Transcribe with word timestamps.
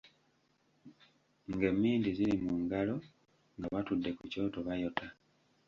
Ng'emmindi 1.53 2.09
ziri 2.17 2.35
mu 2.45 2.53
ngalo, 2.61 2.95
nga 3.57 3.67
batudde 3.73 4.09
ku 4.17 4.23
kyoto 4.31 4.59
bayota. 4.67 5.07